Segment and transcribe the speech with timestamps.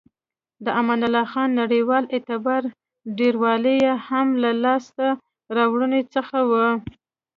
[0.65, 2.61] د امان الله خان نړیوال اعتبار
[3.17, 5.05] ډیروالی یې هم له لاسته
[5.57, 6.51] راوړنو څخه و.